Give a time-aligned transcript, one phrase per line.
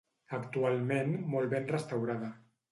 [0.37, 2.35] Actualment molt ben restaurada.